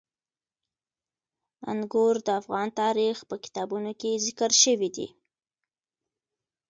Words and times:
انګور 1.71 2.15
د 2.25 2.27
افغان 2.39 2.67
تاریخ 2.81 3.17
په 3.29 3.35
کتابونو 3.43 3.91
کې 3.99 4.21
ذکر 4.25 4.51
شوی 4.63 4.89
دي. 4.95 5.07